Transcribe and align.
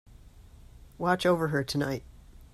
Watch 0.97 1.27
over 1.27 1.49
her 1.49 1.63
tonight. 1.63 2.03